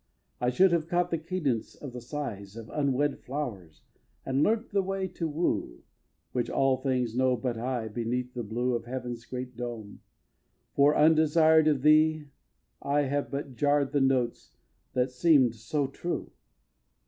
[0.39, 3.83] I should have caught the cadence of the sighs Of unwed flowers,
[4.25, 5.83] and learnt the way to woo,
[6.31, 9.99] Which all things know but I, beneath the blue Of Heaven's great dome;
[10.73, 12.29] for, undesired of thee,
[12.81, 14.55] I have but jarr'd the notes
[14.93, 16.31] that seem'd so true.